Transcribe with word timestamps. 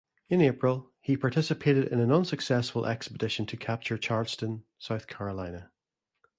In 0.29 0.41
April, 0.41 0.91
he 0.99 1.15
participated 1.15 1.89
in 1.89 1.99
an 1.99 2.11
unsuccessful 2.11 2.87
expedition 2.87 3.45
to 3.45 3.55
capture 3.55 3.99
Charleston, 3.99 4.63
South 4.79 5.05
Carolina. 5.05 5.69